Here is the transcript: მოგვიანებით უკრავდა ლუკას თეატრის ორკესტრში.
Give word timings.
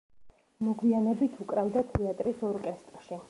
მოგვიანებით 0.67 1.37
უკრავდა 1.45 1.83
ლუკას 1.83 1.99
თეატრის 1.99 2.45
ორკესტრში. 2.53 3.19